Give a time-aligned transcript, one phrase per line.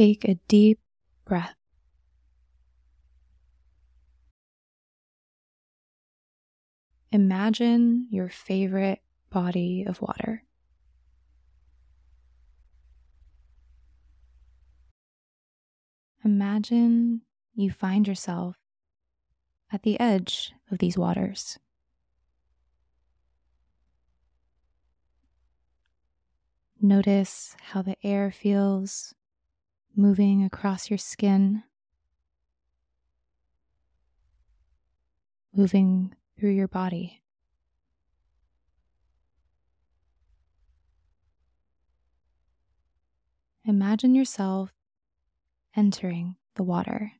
[0.00, 0.78] take a deep
[1.26, 1.54] breath.
[7.12, 10.42] Imagine your favorite body of water.
[16.24, 17.20] Imagine
[17.54, 18.56] you find yourself
[19.70, 21.58] at the edge of these waters.
[26.80, 29.14] Notice how the air feels
[29.94, 31.62] moving across your skin,
[35.54, 37.22] moving through your body.
[43.64, 44.72] Imagine yourself
[45.76, 47.12] entering the water.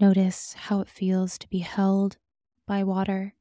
[0.00, 2.16] Notice how it feels to be held
[2.66, 3.34] by water.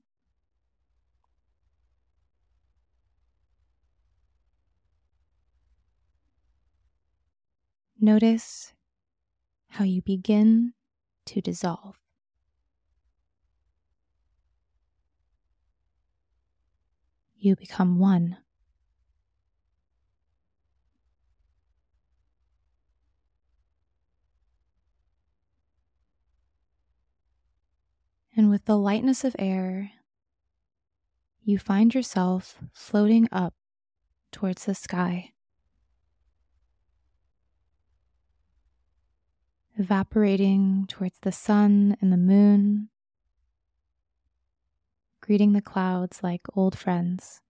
[8.03, 8.73] Notice
[9.69, 10.73] how you begin
[11.27, 11.97] to dissolve.
[17.37, 18.37] You become one.
[28.35, 29.91] And with the lightness of air,
[31.43, 33.53] you find yourself floating up
[34.31, 35.33] towards the sky.
[39.81, 42.87] Evaporating towards the sun and the moon,
[45.21, 47.41] greeting the clouds like old friends.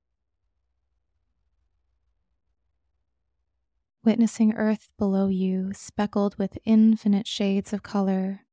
[4.06, 8.46] Witnessing earth below you speckled with infinite shades of color.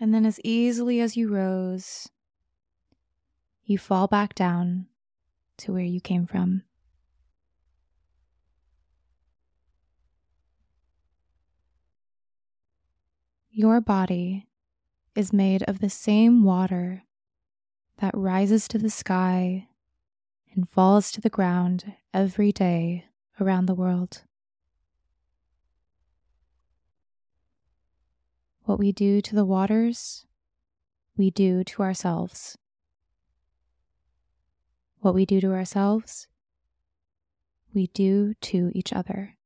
[0.00, 2.08] And then, as easily as you rose,
[3.68, 4.86] you fall back down
[5.58, 6.62] to where you came from.
[13.50, 14.48] Your body
[15.14, 17.02] is made of the same water
[17.98, 19.68] that rises to the sky
[20.54, 23.04] and falls to the ground every day
[23.38, 24.22] around the world.
[28.62, 30.24] What we do to the waters,
[31.18, 32.56] we do to ourselves.
[35.00, 36.26] What we do to ourselves,
[37.72, 39.36] we do to each other.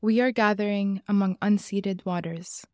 [0.00, 2.66] We are gathering among unceded waters.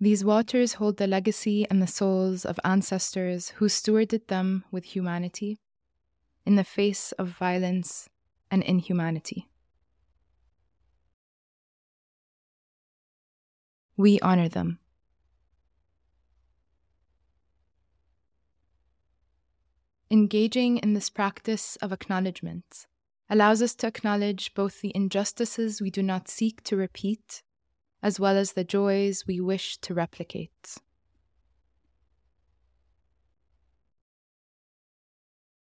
[0.00, 5.60] These waters hold the legacy and the souls of ancestors who stewarded them with humanity
[6.44, 8.08] in the face of violence
[8.50, 9.48] and inhumanity.
[13.96, 14.78] We honor them.
[20.10, 22.86] Engaging in this practice of acknowledgement
[23.28, 27.42] allows us to acknowledge both the injustices we do not seek to repeat,
[28.02, 30.76] as well as the joys we wish to replicate.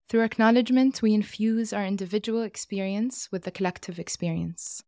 [0.09, 4.83] Through acknowledgement, we infuse our individual experience with the collective experience.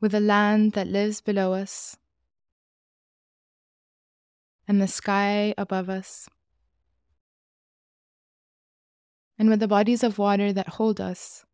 [0.00, 1.96] With the land that lives below us
[4.68, 6.28] and the sky above us,
[9.38, 11.44] and with the bodies of water that hold us,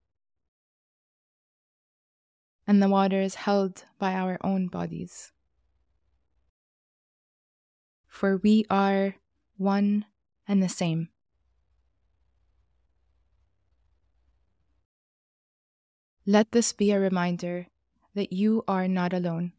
[2.66, 5.32] and the water is held by our own bodies.
[8.06, 9.16] For we are
[9.56, 10.06] one
[10.48, 11.08] and the same.
[16.24, 17.66] Let this be a reminder
[18.14, 19.52] that you are not alone,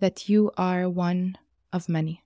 [0.00, 1.36] that you are one
[1.72, 2.23] of many.